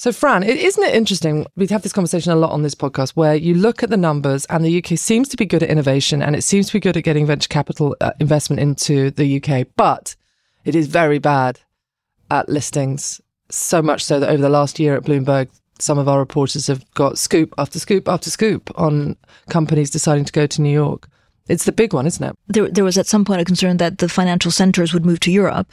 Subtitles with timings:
[0.00, 1.46] So, Fran, isn't it interesting?
[1.56, 4.46] We have this conversation a lot on this podcast where you look at the numbers,
[4.46, 6.96] and the UK seems to be good at innovation and it seems to be good
[6.96, 10.16] at getting venture capital uh, investment into the UK, but
[10.64, 11.60] it is very bad
[12.30, 13.20] at listings.
[13.50, 16.90] So much so that over the last year at Bloomberg, some of our reporters have
[16.94, 19.18] got scoop after scoop after scoop on
[19.50, 21.10] companies deciding to go to New York.
[21.46, 22.34] It's the big one, isn't it?
[22.48, 25.30] There, there was at some point a concern that the financial centers would move to
[25.30, 25.70] Europe.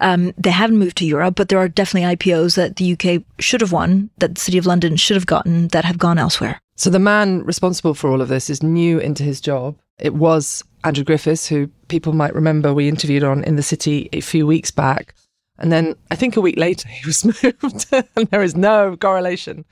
[0.00, 3.60] Um, they haven't moved to Europe, but there are definitely IPOs that the UK should
[3.60, 6.60] have won, that the City of London should have gotten, that have gone elsewhere.
[6.76, 9.78] So the man responsible for all of this is new into his job.
[9.98, 14.20] It was Andrew Griffiths, who people might remember we interviewed on in the city a
[14.20, 15.14] few weeks back.
[15.58, 19.64] And then I think a week later he was moved, and there is no correlation.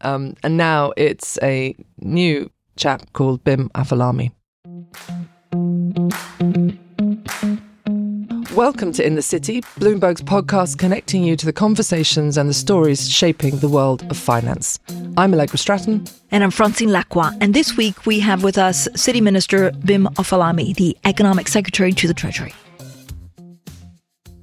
[0.00, 4.32] Um, and now it's a new chap called Bim Afolami.
[8.56, 13.06] Welcome to In the City, Bloomberg's podcast connecting you to the conversations and the stories
[13.06, 14.78] shaping the world of finance.
[15.18, 16.06] I'm Allegra Stratton.
[16.30, 17.36] And I'm Francine Lacqua.
[17.42, 22.08] And this week we have with us City Minister Bim Afolami, the Economic Secretary to
[22.08, 22.54] the Treasury.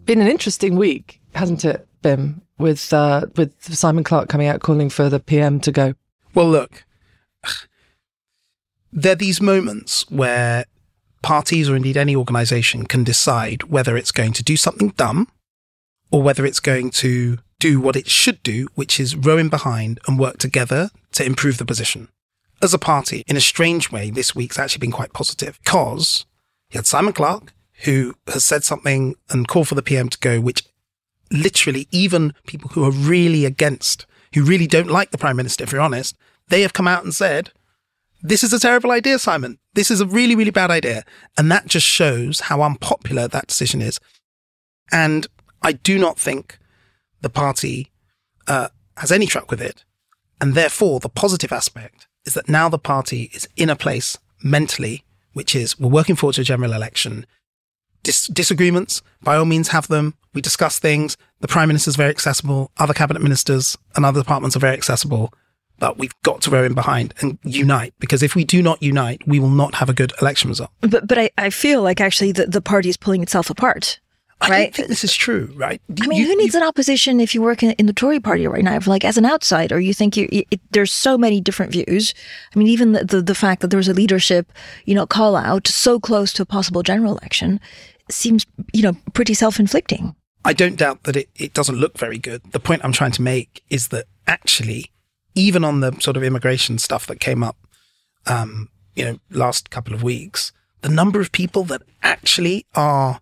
[0.05, 4.91] Been an interesting week, hasn't it, Bim, with, uh, with Simon Clarke coming out calling
[4.91, 5.95] for the PM to go?
[6.35, 6.85] Well, look,
[8.93, 10.65] there are these moments where
[11.23, 15.27] parties or indeed any organization can decide whether it's going to do something dumb
[16.11, 19.99] or whether it's going to do what it should do, which is row in behind
[20.07, 22.09] and work together to improve the position.
[22.61, 26.25] As a party, in a strange way, this week's actually been quite positive because
[26.71, 27.53] you had Simon Clarke,
[27.83, 30.63] who has said something and called for the PM to go, which
[31.31, 35.71] literally even people who are really against, who really don't like the Prime Minister, if
[35.71, 36.15] you're honest,
[36.49, 37.51] they have come out and said,
[38.23, 39.59] this is a terrible idea, Simon.
[39.73, 41.03] This is a really, really bad idea.
[41.37, 43.99] And that just shows how unpopular that decision is.
[44.91, 45.27] And
[45.61, 46.57] I do not think
[47.21, 47.91] the party
[48.47, 49.83] uh, has any truck with it.
[50.39, 55.03] And therefore, the positive aspect is that now the party is in a place mentally,
[55.33, 57.25] which is we're working forward to a general election.
[58.03, 60.15] Dis- disagreements, by all means, have them.
[60.33, 61.17] We discuss things.
[61.41, 62.71] The prime minister is very accessible.
[62.77, 65.33] Other cabinet ministers and other departments are very accessible
[65.79, 69.21] but we've got to row in behind and unite because if we do not unite,
[69.27, 70.71] we will not have a good election result.
[70.81, 73.99] But but I, I feel like actually the, the party is pulling itself apart.
[74.43, 74.63] I right?
[74.63, 75.81] don't think this is true, right?
[76.01, 78.19] I mean, you, who needs you, an opposition if you work in, in, the Tory
[78.19, 78.75] party right now?
[78.75, 82.13] If, Like as an outsider, you think you, it, there's so many different views.
[82.53, 84.51] I mean, even the, the, the fact that there was a leadership,
[84.83, 87.61] you know, call out so close to a possible general election
[88.11, 90.13] seems, you know, pretty self-inflicting.
[90.43, 92.41] I don't doubt that it, it doesn't look very good.
[92.51, 94.91] The point I'm trying to make is that actually
[95.35, 97.57] even on the sort of immigration stuff that came up,
[98.25, 100.51] um, you know, last couple of weeks,
[100.81, 103.19] the number of people that actually are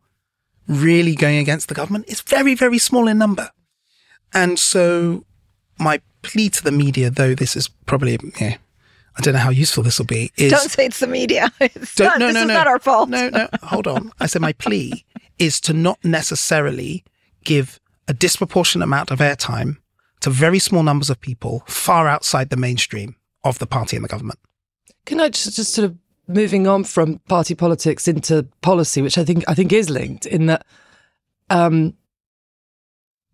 [0.67, 3.50] really going against the government is very, very small in number.
[4.33, 5.25] And so
[5.79, 8.57] my plea to the media, though this is probably, yeah,
[9.17, 10.31] I don't know how useful this will be.
[10.38, 11.51] Is don't say it's the media.
[11.59, 12.53] It's not, no, this no, is no.
[12.53, 13.09] not our fault.
[13.09, 14.11] No, no, hold on.
[14.19, 15.05] I said my plea
[15.38, 17.03] is to not necessarily
[17.44, 19.77] give a disproportionate amount of airtime
[20.21, 24.09] to very small numbers of people far outside the mainstream of the party and the
[24.09, 24.39] government.
[25.05, 29.23] Can I just, just sort of moving on from party politics into policy, which I
[29.23, 30.65] think I think is linked in that
[31.49, 31.95] um,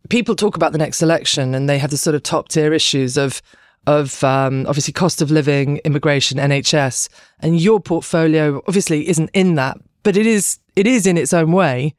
[0.09, 3.17] people talk about the next election and they have the sort of top tier issues
[3.17, 3.41] of
[3.85, 7.07] of um, obviously cost of living, immigration, NHS,
[7.39, 11.51] and your portfolio obviously isn't in that, but it is it is in its own
[11.51, 11.95] way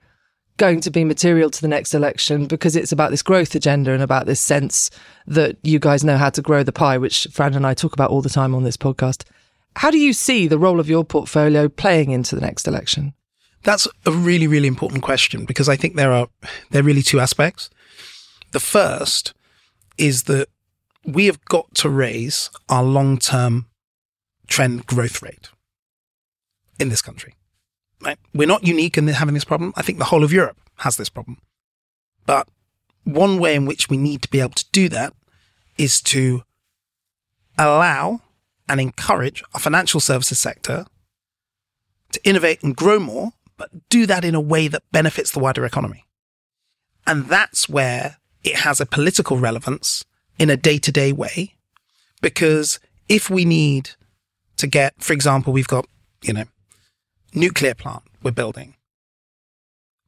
[0.58, 4.02] going to be material to the next election because it's about this growth agenda and
[4.02, 4.90] about this sense
[5.26, 8.10] that you guys know how to grow the pie, which Fran and I talk about
[8.10, 9.24] all the time on this podcast.
[9.76, 13.14] How do you see the role of your portfolio playing into the next election?
[13.62, 16.28] That's a really, really important question because I think there are
[16.70, 17.70] there are really two aspects.
[18.52, 19.34] The first
[19.96, 20.48] is that
[21.04, 23.66] we have got to raise our long term
[24.46, 25.50] trend growth rate
[26.78, 27.34] in this country.
[28.34, 29.72] We're not unique in having this problem.
[29.76, 31.38] I think the whole of Europe has this problem.
[32.26, 32.48] But
[33.04, 35.14] one way in which we need to be able to do that
[35.76, 36.42] is to
[37.58, 38.20] allow
[38.68, 40.86] and encourage our financial services sector
[42.12, 45.64] to innovate and grow more, but do that in a way that benefits the wider
[45.64, 46.04] economy.
[47.06, 50.04] And that's where it has a political relevance
[50.38, 51.54] in a day to day way.
[52.20, 52.78] Because
[53.08, 53.90] if we need
[54.56, 55.86] to get, for example, we've got,
[56.22, 56.44] you know,
[57.34, 58.74] nuclear plant we're building.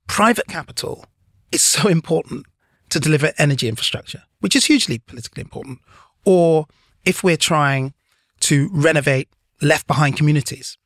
[0.07, 1.07] Private capital
[1.53, 2.47] is so important
[2.91, 5.79] to deliver energy infrastructure, which is hugely politically important.
[6.25, 6.67] Or
[7.05, 7.95] if we're trying
[8.41, 9.29] to renovate
[9.63, 10.77] left behind communities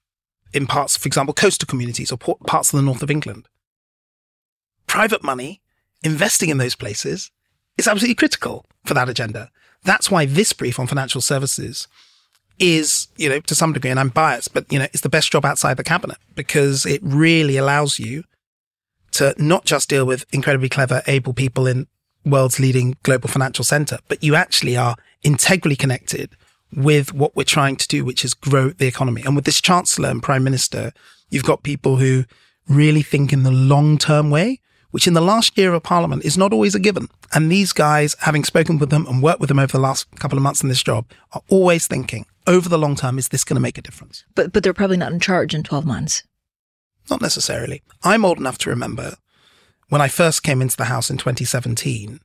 [0.52, 3.48] in parts, for example, coastal communities or parts of the north of England,
[4.86, 5.60] private money
[6.02, 7.30] investing in those places
[7.78, 9.50] is absolutely critical for that agenda.
[9.82, 11.88] That's why this brief on financial services
[12.58, 15.32] is, you know, to some degree, and I'm biased, but, you know, it's the best
[15.32, 18.24] job outside the cabinet because it really allows you
[19.12, 21.86] to not just deal with incredibly clever, able people in
[22.24, 26.36] world's leading global financial center, but you actually are integrally connected
[26.72, 29.22] with what we're trying to do, which is grow the economy.
[29.22, 30.92] And with this chancellor and prime minister,
[31.30, 32.24] you've got people who
[32.68, 34.60] really think in the long term way,
[34.94, 37.08] which in the last year of parliament is not always a given.
[37.32, 40.38] And these guys, having spoken with them and worked with them over the last couple
[40.38, 43.56] of months in this job, are always thinking over the long term, is this going
[43.56, 44.24] to make a difference?
[44.36, 46.22] But, but they're probably not in charge in 12 months.
[47.10, 47.82] Not necessarily.
[48.04, 49.16] I'm old enough to remember
[49.88, 52.20] when I first came into the House in 2017,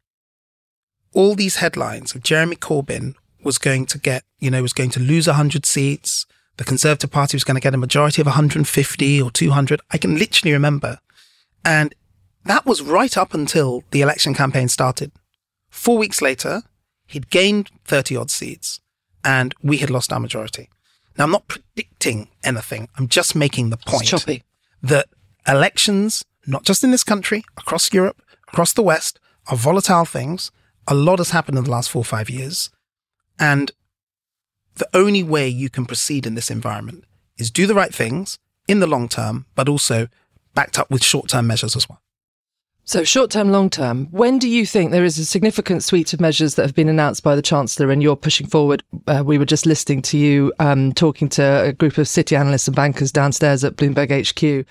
[1.15, 4.99] all these headlines of Jeremy Corbyn was going to get, you know, was going to
[4.99, 6.27] lose 100 seats.
[6.57, 9.81] The Conservative Party was going to get a majority of 150 or 200.
[9.89, 10.99] I can literally remember.
[11.65, 11.95] And
[12.45, 15.11] that was right up until the election campaign started.
[15.69, 16.63] Four weeks later,
[17.07, 18.79] he'd gained 30 odd seats
[19.23, 20.69] and we had lost our majority.
[21.17, 22.87] Now, I'm not predicting anything.
[22.97, 24.25] I'm just making the point
[24.81, 25.07] that
[25.47, 30.51] elections, not just in this country, across Europe, across the West, are volatile things.
[30.87, 32.69] A lot has happened in the last four or five years.
[33.37, 33.71] And
[34.75, 37.03] the only way you can proceed in this environment
[37.37, 40.07] is do the right things in the long term, but also
[40.55, 42.01] backed up with short term measures as well.
[42.89, 46.19] So, short term, long term, when do you think there is a significant suite of
[46.19, 48.81] measures that have been announced by the Chancellor and you're pushing forward?
[49.05, 52.67] Uh, we were just listening to you um, talking to a group of city analysts
[52.67, 54.65] and bankers downstairs at Bloomberg HQ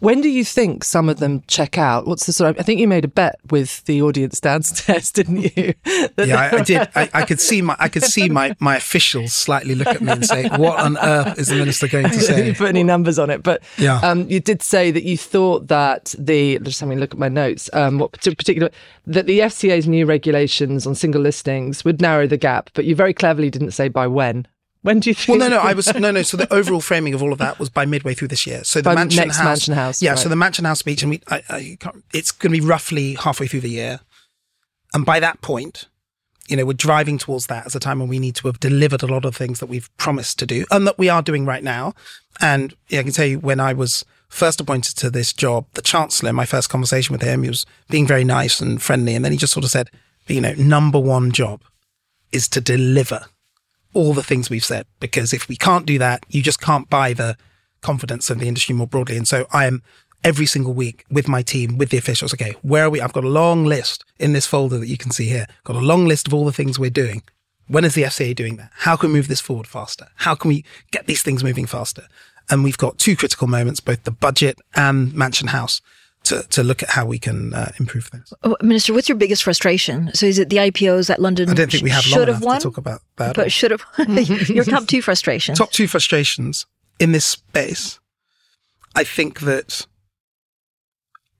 [0.00, 2.06] when do you think some of them check out?
[2.06, 2.58] What's the sort of?
[2.58, 5.74] I think you made a bet with the audience downstairs, didn't you?
[6.18, 6.88] yeah, I, I did.
[6.94, 10.12] I, I, could see my I could see my, my officials slightly look at me
[10.12, 13.18] and say, "What on earth is the minister going to say?" you put any numbers
[13.18, 16.98] on it, but yeah, um, you did say that you thought that the just having
[16.98, 17.68] a look at my notes.
[17.72, 18.70] Um, what particular
[19.06, 23.12] that the FCA's new regulations on single listings would narrow the gap, but you very
[23.12, 24.46] cleverly didn't say by when.
[24.82, 25.40] When do you think?
[25.40, 26.22] Well, no, no, I was no, no.
[26.22, 28.64] So the overall framing of all of that was by midway through this year.
[28.64, 30.10] So the by Mansion next House, Mansion House, yeah.
[30.10, 30.18] right.
[30.18, 31.78] So the Mansion House speech, and we, I, I
[32.14, 34.00] it's going to be roughly halfway through the year,
[34.94, 35.88] and by that point,
[36.48, 39.02] you know, we're driving towards that as a time when we need to have delivered
[39.02, 41.62] a lot of things that we've promised to do, and that we are doing right
[41.62, 41.94] now.
[42.40, 45.82] And yeah, I can tell you, when I was first appointed to this job, the
[45.82, 49.32] Chancellor, my first conversation with him, he was being very nice and friendly, and then
[49.32, 49.90] he just sort of said,
[50.26, 51.60] you know, number one job
[52.32, 53.26] is to deliver
[53.92, 57.12] all the things we've said, because if we can't do that, you just can't buy
[57.12, 57.36] the
[57.80, 59.16] confidence of the industry more broadly.
[59.16, 59.82] And so I am
[60.22, 62.34] every single week with my team, with the officials.
[62.34, 63.00] Okay, where are we?
[63.00, 65.46] I've got a long list in this folder that you can see here.
[65.64, 67.22] Got a long list of all the things we're doing.
[67.68, 68.70] When is the FCA doing that?
[68.78, 70.08] How can we move this forward faster?
[70.16, 72.06] How can we get these things moving faster?
[72.50, 75.80] And we've got two critical moments, both the budget and Mansion House,
[76.24, 78.32] to, to look at how we can uh, improve things.
[78.42, 80.10] Oh, Minister, what's your biggest frustration?
[80.14, 82.42] So is it the IPOs that London I don't think we have should long have
[82.42, 82.58] won?
[82.60, 83.34] to talk about that.
[83.34, 83.84] But should have
[84.48, 85.58] your top two frustrations.
[85.58, 86.66] Top two frustrations
[86.98, 87.98] in this space.
[88.94, 89.86] I think that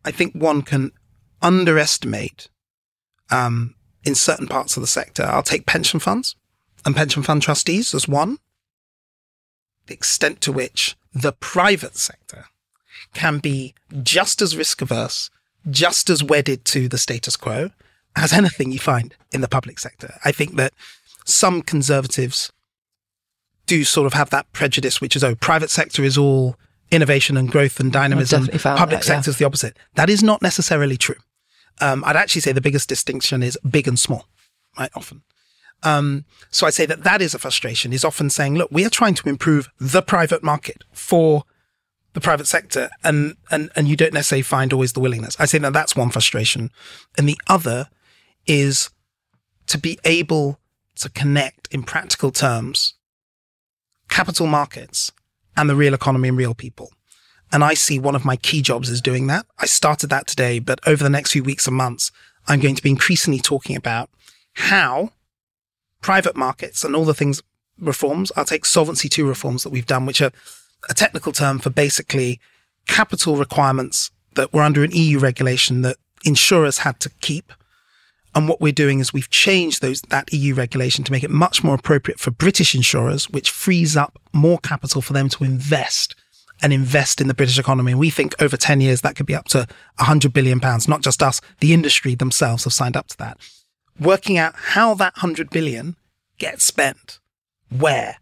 [0.04, 0.92] I think one can
[1.42, 2.48] underestimate
[3.30, 5.24] um, in certain parts of the sector.
[5.24, 6.36] I'll take pension funds
[6.84, 8.38] and pension fund trustees as one.
[9.86, 12.46] The extent to which the private sector
[13.14, 15.30] can be just as risk averse,
[15.68, 17.70] just as wedded to the status quo
[18.16, 20.14] as anything you find in the public sector.
[20.24, 20.72] I think that
[21.24, 22.52] some conservatives
[23.66, 26.56] do sort of have that prejudice, which is, oh, private sector is all
[26.90, 28.46] innovation and growth and dynamism.
[28.48, 29.32] Public that, sector yeah.
[29.32, 29.76] is the opposite.
[29.94, 31.16] That is not necessarily true.
[31.80, 34.26] Um, I'd actually say the biggest distinction is big and small,
[34.78, 34.90] right?
[34.94, 35.22] Often.
[35.82, 38.90] Um, so I say that that is a frustration is often saying, look, we are
[38.90, 41.44] trying to improve the private market for
[42.12, 45.36] the private sector and, and, and you don't necessarily find always the willingness.
[45.38, 46.70] I say that that's one frustration.
[47.16, 47.88] And the other
[48.46, 48.90] is
[49.66, 50.58] to be able
[50.96, 52.94] to connect in practical terms
[54.08, 55.12] capital markets
[55.56, 56.90] and the real economy and real people.
[57.52, 59.46] And I see one of my key jobs is doing that.
[59.58, 62.10] I started that today, but over the next few weeks and months,
[62.46, 64.10] I'm going to be increasingly talking about
[64.54, 65.10] how
[66.00, 67.42] private markets and all the things
[67.78, 68.30] reforms.
[68.36, 70.32] I'll take Solvency II reforms that we've done, which are
[70.88, 72.40] a technical term for basically
[72.86, 77.52] capital requirements that were under an EU regulation that insurers had to keep
[78.34, 81.64] And what we're doing is we've changed those, that EU regulation to make it much
[81.64, 86.14] more appropriate for British insurers, which frees up more capital for them to invest
[86.62, 87.92] and invest in the British economy.
[87.92, 91.02] And we think over 10 years, that could be up to 100 billion pounds, not
[91.02, 93.38] just us, the industry themselves have signed up to that.
[93.98, 95.96] Working out how that 100 billion
[96.38, 97.18] gets spent,
[97.76, 98.18] where,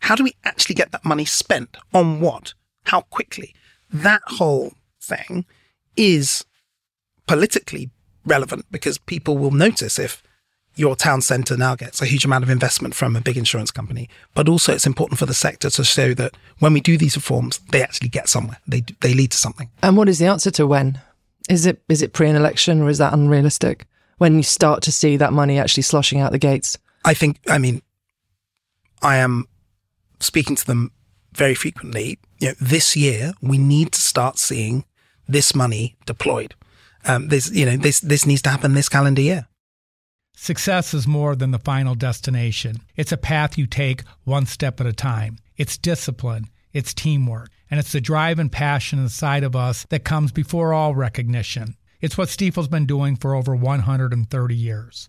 [0.00, 3.54] how do we actually get that money spent on what, how quickly?
[3.92, 5.44] That whole thing
[5.96, 6.44] is
[7.26, 7.90] politically
[8.24, 10.22] relevant because people will notice if
[10.78, 14.08] your town centre now gets a huge amount of investment from a big insurance company.
[14.34, 17.58] But also, it's important for the sector to show that when we do these reforms,
[17.72, 18.58] they actually get somewhere.
[18.66, 19.70] They they lead to something.
[19.82, 21.00] And what is the answer to when?
[21.50, 23.86] Is it is it pre an election or is that unrealistic?
[24.18, 26.78] When you start to see that money actually sloshing out the gates?
[27.04, 27.40] I think.
[27.48, 27.82] I mean,
[29.02, 29.46] I am
[30.20, 30.92] speaking to them
[31.32, 32.18] very frequently.
[32.38, 34.84] You know, this year we need to start seeing
[35.26, 36.54] this money deployed.
[37.04, 39.46] Um, this, you know, this this needs to happen this calendar year.
[40.36, 42.82] Success is more than the final destination.
[42.96, 45.38] It's a path you take one step at a time.
[45.56, 50.30] It's discipline, it's teamwork, and it's the drive and passion inside of us that comes
[50.30, 51.76] before all recognition.
[52.00, 55.08] It's what Stifel's been doing for over 130 years.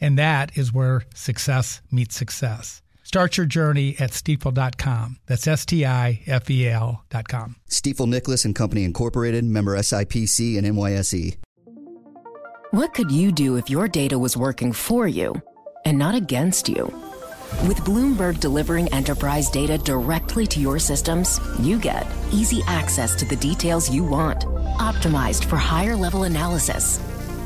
[0.00, 2.82] And that is where success meets success.
[3.02, 5.18] Start your journey at stifel.com.
[5.26, 7.56] That's S T I F E L.com.
[7.68, 11.36] Stifel Nicolaus and Company Incorporated, member SIPC and NYSE.
[12.70, 15.34] What could you do if your data was working for you
[15.84, 16.84] and not against you?
[17.66, 23.34] With Bloomberg delivering enterprise data directly to your systems, you get easy access to the
[23.34, 24.42] details you want,
[24.78, 27.00] optimized for higher level analysis,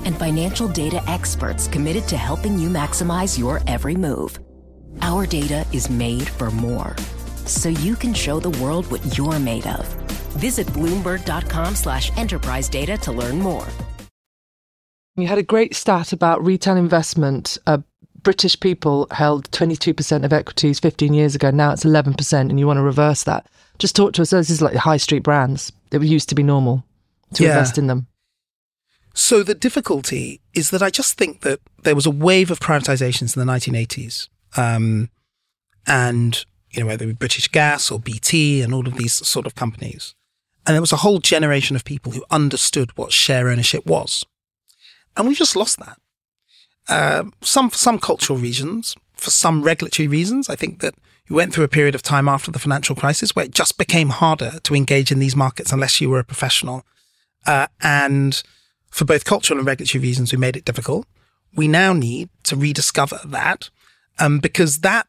[0.04, 4.38] and financial data experts committed to helping you maximize your every move.
[5.02, 6.94] Our data is made for more,
[7.46, 9.86] so you can show the world what you're made of.
[10.38, 13.66] Visit Bloomberg.com slash enterprise data to learn more.
[15.16, 17.56] You had a great stat about retail investment.
[17.66, 17.78] Uh,
[18.22, 21.50] British people held 22% of equities 15 years ago.
[21.50, 23.46] Now it's 11%, and you want to reverse that.
[23.78, 24.30] Just talk to us.
[24.30, 26.84] This is like the high street brands that used to be normal
[27.34, 27.50] to Yeah.
[27.50, 28.06] invest in them.
[29.14, 33.36] So the difficulty is that I just think that there was a wave of privatizations
[33.36, 34.28] in the 1980s.
[34.56, 35.08] Um,
[35.86, 39.46] and, you know, whether it be British Gas or BT and all of these sort
[39.46, 40.14] of companies.
[40.66, 44.26] And there was a whole generation of people who understood what share ownership was.
[45.16, 45.98] And we just lost that.
[46.88, 50.94] Uh, some, for some cultural reasons, for some regulatory reasons, I think that
[51.28, 54.08] we went through a period of time after the financial crisis where it just became
[54.08, 56.84] harder to engage in these markets unless you were a professional.
[57.46, 58.42] Uh, and
[58.94, 61.04] for both cultural and regulatory reasons, we made it difficult.
[61.56, 63.68] We now need to rediscover that
[64.20, 65.08] um, because that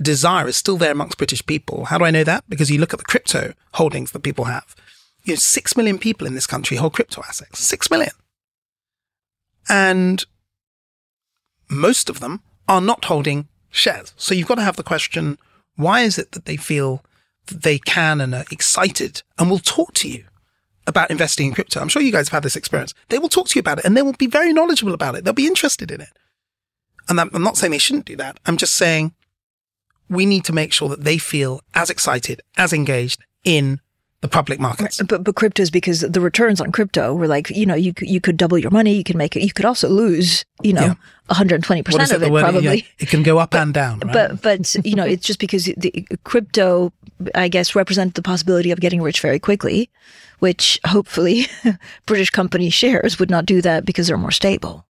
[0.00, 1.86] desire is still there amongst British people.
[1.86, 2.44] How do I know that?
[2.48, 4.76] Because you look at the crypto holdings that people have.
[5.24, 7.58] You know, six million people in this country hold crypto assets.
[7.58, 8.12] Six million.
[9.68, 10.24] And
[11.68, 14.14] most of them are not holding shares.
[14.16, 15.36] So you've got to have the question,
[15.74, 17.04] why is it that they feel
[17.46, 20.26] that they can and are excited and will talk to you
[20.86, 21.80] about investing in crypto?
[21.80, 22.94] I'm sure you guys have had this experience.
[23.08, 25.24] They will talk to you about it and they will be very knowledgeable about it.
[25.24, 26.10] They'll be interested in it.
[27.08, 28.40] And I'm not saying they shouldn't do that.
[28.46, 29.14] I'm just saying
[30.08, 33.80] we need to make sure that they feel as excited, as engaged in
[34.22, 35.00] the public markets.
[35.02, 38.08] But but crypto is because the returns on crypto were like you know you could,
[38.08, 40.82] you could double your money you can make it you could also lose you know
[40.82, 40.94] Yeah.
[41.28, 42.40] 120 What percent is it, of the it word?
[42.40, 42.86] Yeah, probably.
[42.98, 43.98] it can go up and down.
[44.00, 44.12] Right?
[44.12, 46.92] But but you know it's just because the crypto
[47.34, 49.90] I guess represent the possibility of getting rich very quickly,
[50.38, 51.46] which hopefully
[52.06, 54.86] British company shares would not do that because they're more stable.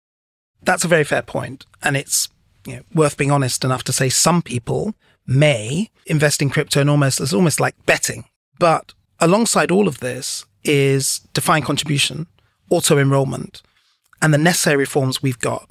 [0.64, 2.28] that's a very fair point, and it's
[2.66, 4.94] you know, worth being honest enough to say some people
[5.26, 8.24] may invest in crypto and almost it's almost like betting.
[8.58, 12.26] But alongside all of this is defined contribution,
[12.68, 13.62] auto enrollment,
[14.20, 15.70] and the necessary reforms we've got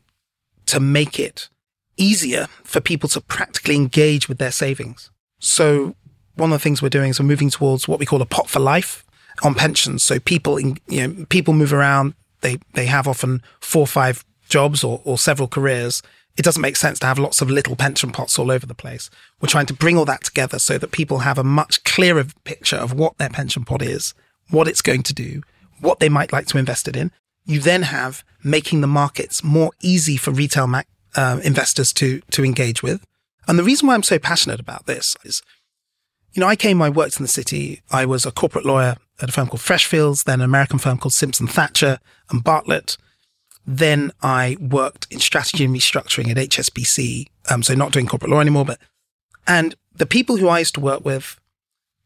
[0.65, 1.49] to make it
[1.97, 5.11] easier for people to practically engage with their savings.
[5.39, 5.95] So
[6.35, 8.49] one of the things we're doing is we're moving towards what we call a pot
[8.49, 9.05] for life
[9.43, 10.03] on pensions.
[10.03, 12.13] So people, in, you know, people move around.
[12.39, 16.01] They they have often four or five jobs or, or several careers.
[16.37, 19.09] It doesn't make sense to have lots of little pension pots all over the place.
[19.41, 22.77] We're trying to bring all that together so that people have a much clearer picture
[22.77, 24.13] of what their pension pot is,
[24.49, 25.41] what it's going to do,
[25.79, 27.11] what they might like to invest it in.
[27.45, 30.83] You then have making the markets more easy for retail ma-
[31.15, 33.05] um, investors to to engage with.
[33.47, 35.41] And the reason why I'm so passionate about this is,
[36.33, 37.81] you know, I came, I worked in the city.
[37.91, 41.13] I was a corporate lawyer at a firm called Freshfields, then an American firm called
[41.13, 42.97] Simpson Thacher and Bartlett.
[43.65, 47.27] Then I worked in strategy and restructuring at HSBC.
[47.49, 48.79] Um, so not doing corporate law anymore, but,
[49.47, 51.39] and the people who I used to work with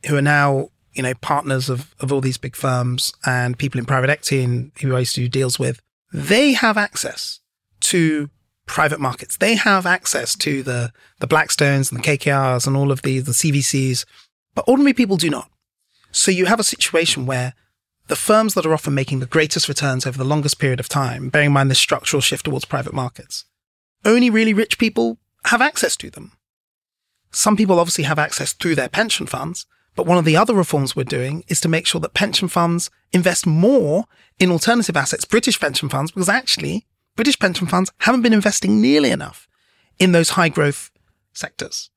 [0.07, 3.85] who are now, you know, partners of, of all these big firms and people in
[3.85, 5.79] private equity and who I used to do deals with,
[6.13, 7.39] they have access
[7.81, 8.29] to
[8.65, 9.37] private markets.
[9.37, 13.31] They have access to the, the Blackstones and the KKRs and all of these, the
[13.31, 14.05] CVCs,
[14.53, 15.49] but ordinary people do not.
[16.11, 17.53] So you have a situation where
[18.07, 21.29] the firms that are often making the greatest returns over the longest period of time,
[21.29, 23.45] bearing in mind this structural shift towards private markets,
[24.03, 26.31] only really rich people have access to them.
[27.31, 30.95] Some people obviously have access through their pension funds, but one of the other reforms
[30.95, 34.05] we're doing is to make sure that pension funds invest more
[34.39, 36.85] in alternative assets, British pension funds, because actually
[37.15, 39.47] British pension funds haven't been investing nearly enough
[39.99, 40.91] in those high growth
[41.33, 41.89] sectors.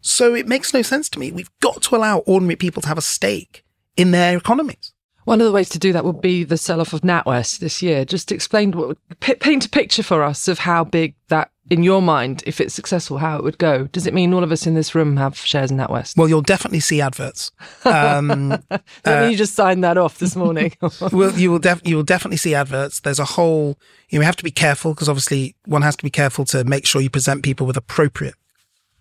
[0.00, 1.32] So it makes no sense to me.
[1.32, 3.64] We've got to allow ordinary people to have a stake
[3.96, 4.93] in their economies.
[5.24, 7.82] One of the ways to do that would be the sell off of NatWest this
[7.82, 8.04] year.
[8.04, 12.42] Just explain what, paint a picture for us of how big that, in your mind,
[12.46, 13.86] if it's successful, how it would go.
[13.86, 16.16] Does it mean all of us in this room have shares in NatWest?
[16.16, 17.50] Well, you'll definitely see adverts.
[17.86, 20.74] Um, uh, you just signed that off this morning.
[21.10, 23.00] well, you will def- you will definitely see adverts.
[23.00, 23.78] There's a whole.
[24.10, 26.64] You know we have to be careful because obviously one has to be careful to
[26.64, 28.34] make sure you present people with appropriate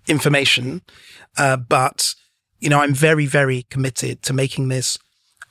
[0.08, 0.82] information.
[1.38, 2.16] Uh, but
[2.64, 4.98] you know, I'm very, very committed to making this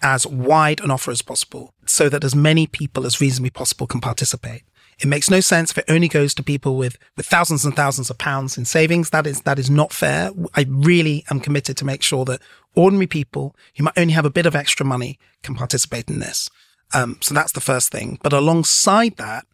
[0.03, 4.01] as wide an offer as possible so that as many people as reasonably possible can
[4.01, 4.63] participate.
[5.01, 8.11] It makes no sense if it only goes to people with, with thousands and thousands
[8.11, 9.11] of pounds in savings.
[9.11, 10.31] That is, that is not fair.
[10.55, 12.41] I really am committed to make sure that
[12.75, 16.49] ordinary people who might only have a bit of extra money can participate in this.
[16.95, 18.19] Um, so that's the first thing.
[18.23, 19.47] But alongside that,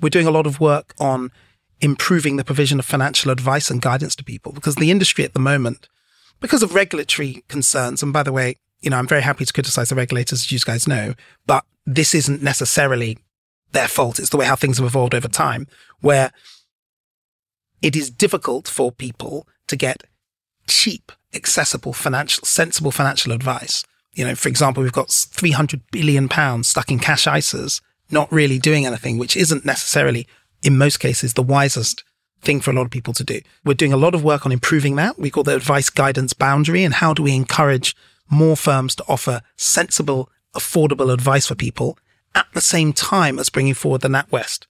[0.00, 1.30] we're doing a lot of work on
[1.80, 5.40] improving the provision of financial advice and guidance to people because the industry at the
[5.40, 5.88] moment,
[6.40, 9.88] because of regulatory concerns, and by the way, you know, I'm very happy to criticize
[9.88, 11.14] the regulators, as you guys know,
[11.46, 13.18] but this isn't necessarily
[13.72, 14.18] their fault.
[14.18, 15.66] It's the way how things have evolved over time,
[16.00, 16.32] where
[17.80, 20.04] it is difficult for people to get
[20.66, 23.84] cheap, accessible, financial, sensible financial advice.
[24.12, 28.58] You know, for example, we've got 300 billion pounds stuck in cash ISAs, not really
[28.58, 30.26] doing anything, which isn't necessarily,
[30.62, 32.04] in most cases, the wisest
[32.42, 33.40] thing for a lot of people to do.
[33.64, 35.18] We're doing a lot of work on improving that.
[35.18, 37.96] We call the advice guidance boundary and how do we encourage
[38.34, 41.98] more firms to offer sensible, affordable advice for people
[42.34, 44.66] at the same time as bringing forward the NatWest.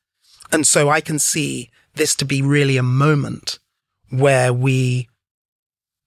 [0.53, 3.59] And so I can see this to be really a moment
[4.11, 5.09] where we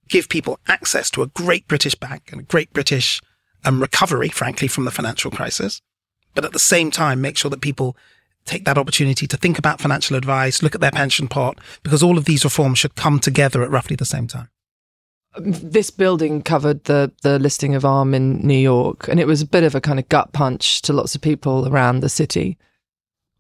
[0.08, 3.22] give people access to a great British bank and a great British
[3.66, 5.82] um, recovery, frankly, from the financial crisis.
[6.34, 7.98] But at the same time, make sure that people
[8.46, 12.18] take that opportunity to think about financial advice, look at their pension pot, because all
[12.18, 14.50] of these reforms should come together at roughly the same time
[15.40, 19.48] this building covered the the listing of Arm in New York, and it was a
[19.48, 22.58] bit of a kind of gut punch to lots of people around the city.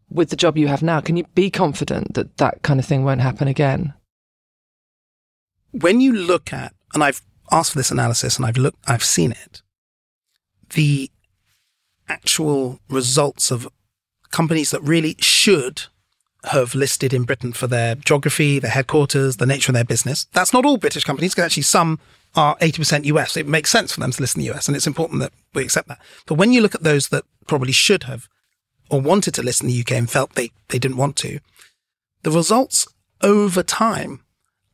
[0.09, 3.03] With the job you have now, can you be confident that that kind of thing
[3.03, 3.93] won't happen again?
[5.71, 9.31] When you look at, and I've asked for this analysis, and I've looked, I've seen
[9.31, 9.61] it.
[10.73, 11.11] The
[12.07, 13.67] actual results of
[14.31, 15.87] companies that really should
[16.45, 20.25] have listed in Britain for their geography, their headquarters, the nature of their business.
[20.33, 21.99] That's not all British companies, because actually some
[22.35, 23.35] are 80% US.
[23.35, 25.63] It makes sense for them to list in the US, and it's important that we
[25.63, 25.99] accept that.
[26.25, 28.27] But when you look at those that probably should have
[28.89, 31.39] or wanted to list in the UK and felt they, they didn't want to,
[32.23, 32.87] the results
[33.21, 34.21] over time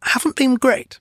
[0.01, 0.99] haven't been great.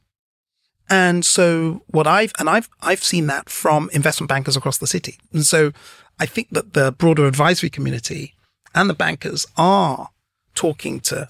[0.88, 5.18] And so what I've, and I've, I've seen that from investment bankers across the city.
[5.32, 5.72] And so
[6.18, 8.34] I think that the broader advisory community
[8.74, 10.10] and the bankers are
[10.54, 11.28] talking to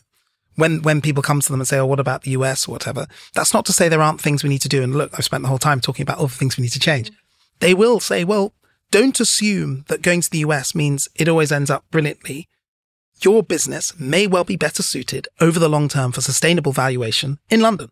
[0.57, 3.07] when when people come to them and say, "Oh, what about the US or whatever?"
[3.35, 4.83] That's not to say there aren't things we need to do.
[4.83, 6.81] And look, I've spent the whole time talking about all the things we need to
[6.81, 7.11] change.
[7.11, 7.15] Mm.
[7.61, 8.53] They will say, "Well,
[8.91, 12.49] don't assume that going to the US means it always ends up brilliantly.
[13.21, 17.61] Your business may well be better suited over the long term for sustainable valuation in
[17.61, 17.91] London."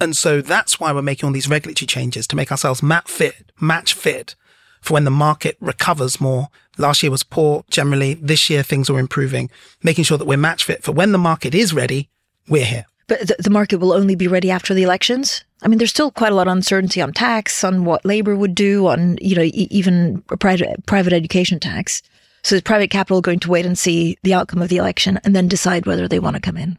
[0.00, 3.50] And so that's why we're making all these regulatory changes to make ourselves match fit,
[3.60, 4.36] match fit
[4.80, 6.48] for when the market recovers more.
[6.78, 8.14] Last year was poor generally.
[8.14, 9.50] This year things are improving,
[9.82, 12.08] making sure that we're match fit for when the market is ready,
[12.48, 12.86] we're here.
[13.08, 15.44] But the, the market will only be ready after the elections.
[15.62, 18.54] I mean, there's still quite a lot of uncertainty on tax, on what Labour would
[18.54, 22.02] do, on you know e- even private private education tax.
[22.44, 25.34] So is private capital going to wait and see the outcome of the election and
[25.34, 26.78] then decide whether they want to come in?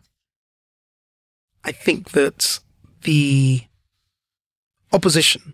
[1.66, 2.60] I think that
[3.04, 3.62] the
[4.94, 5.54] opposition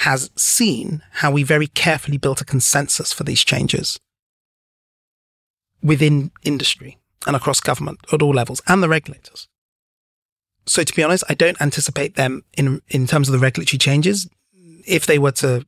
[0.00, 3.98] has seen how we very carefully built a consensus for these changes
[5.82, 7.00] within industry.
[7.26, 9.48] and across government at all levels and the regulators.
[10.66, 14.28] So to be honest, I don't anticipate them in in terms of the regulatory changes.
[14.86, 15.66] If they were to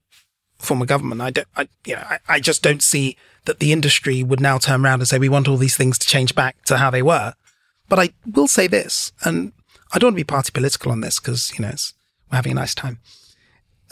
[0.58, 3.72] form a government, I don't, I, you know, I, I just don't see that the
[3.72, 6.64] industry would now turn around and say we want all these things to change back
[6.66, 7.34] to how they were.
[7.88, 9.52] But I will say this, and
[9.92, 11.74] I don't want to be party political on this because you know
[12.30, 13.00] we're having a nice time.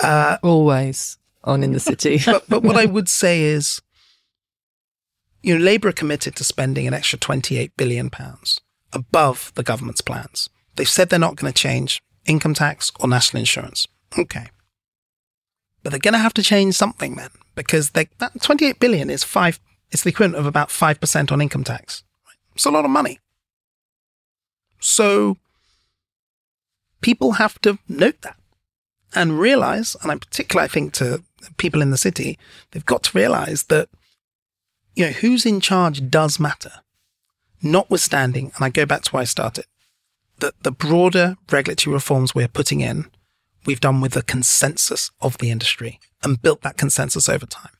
[0.02, 2.20] Uh, Always on in the city.
[2.26, 3.80] but, but what I would say is,
[5.42, 8.60] you know, Labour are committed to spending an extra 28 billion pounds
[8.92, 10.50] above the government's plans.
[10.76, 13.86] They've said they're not going to change income tax or national insurance.
[14.18, 14.48] Okay.
[15.82, 19.24] But they're going to have to change something then, because they, that 28 billion is
[19.24, 19.58] five,
[19.90, 22.04] it's the equivalent of about 5% on income tax.
[22.54, 23.18] It's a lot of money.
[24.78, 25.38] So
[27.00, 28.36] people have to note that
[29.14, 31.22] and realize, and I particularly I think to
[31.56, 32.38] people in the city,
[32.70, 33.88] they've got to realize that,
[34.94, 36.72] you know, who's in charge does matter.
[37.62, 39.66] Notwithstanding, and I go back to why I started,
[40.38, 43.10] that the broader regulatory reforms we're putting in,
[43.66, 47.72] we've done with the consensus of the industry and built that consensus over time.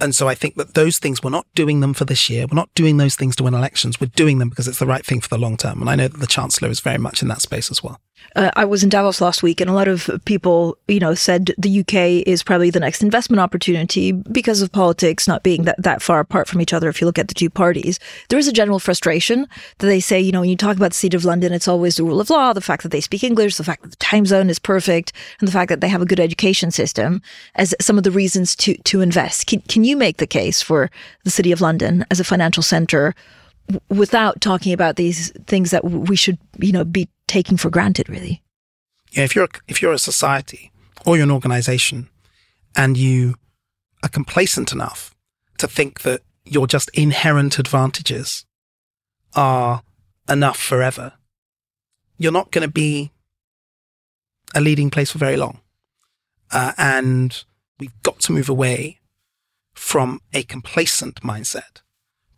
[0.00, 2.46] And so I think that those things, we're not doing them for this year.
[2.46, 4.00] We're not doing those things to win elections.
[4.00, 5.82] We're doing them because it's the right thing for the long term.
[5.82, 8.00] And I know that the Chancellor is very much in that space as well.
[8.36, 11.52] Uh, I was in Davos last week, and a lot of people, you know, said
[11.58, 16.00] the UK is probably the next investment opportunity because of politics not being that, that
[16.00, 16.88] far apart from each other.
[16.88, 20.20] If you look at the two parties, there is a general frustration that they say,
[20.20, 22.30] you know, when you talk about the City of London, it's always the rule of
[22.30, 25.12] law, the fact that they speak English, the fact that the time zone is perfect,
[25.40, 27.20] and the fact that they have a good education system
[27.56, 29.46] as some of the reasons to to invest.
[29.46, 30.90] Can, can you make the case for
[31.24, 33.14] the City of London as a financial centre?
[33.88, 38.42] without talking about these things that we should, you know, be taking for granted, really.
[39.12, 40.70] Yeah, if you're if you're a society
[41.06, 42.08] or you're an organization,
[42.76, 43.34] and you
[44.02, 45.14] are complacent enough
[45.58, 48.44] to think that your just inherent advantages
[49.34, 49.82] are
[50.28, 51.12] enough forever,
[52.18, 53.12] you're not going to be
[54.54, 55.60] a leading place for very long.
[56.50, 57.44] Uh, and
[57.78, 58.98] we've got to move away
[59.74, 61.82] from a complacent mindset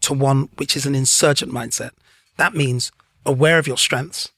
[0.01, 1.91] to one which is an insurgent mindset.
[2.37, 2.93] That means
[3.25, 4.31] aware of your strengths,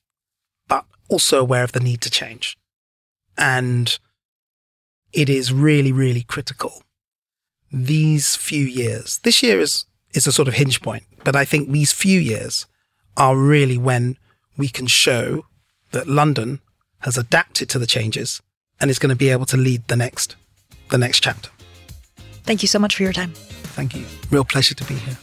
[0.68, 2.56] but also aware of the need to change.
[3.36, 3.98] And
[5.12, 6.82] it is really, really critical.
[7.72, 11.70] These few years, this year is, is a sort of hinge point, but I think
[11.70, 12.66] these few years
[13.16, 14.16] are really when
[14.56, 15.46] we can show
[15.90, 16.60] that London
[17.00, 18.40] has adapted to the changes
[18.80, 20.36] and is going to be able to lead the next,
[20.90, 21.50] the next chapter.
[22.44, 23.32] Thank you so much for your time.
[23.74, 24.04] Thank you.
[24.30, 25.16] Real pleasure to be here.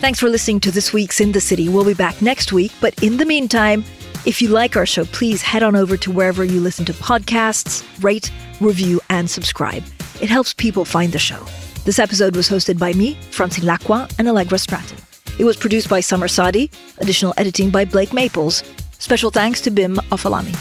[0.00, 1.68] Thanks for listening to this week's In the City.
[1.68, 3.84] We'll be back next week, but in the meantime,
[4.24, 7.82] if you like our show, please head on over to wherever you listen to podcasts,
[8.02, 8.30] rate,
[8.60, 9.82] review, and subscribe.
[10.20, 11.44] It helps people find the show.
[11.84, 14.98] This episode was hosted by me, Francine Lacqua, and Allegra Stratton.
[15.38, 18.62] It was produced by Summer Sadi, additional editing by Blake Maples.
[18.98, 20.54] Special thanks to Bim Afolami.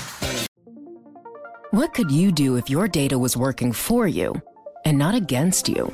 [1.71, 4.41] What could you do if your data was working for you
[4.83, 5.93] and not against you?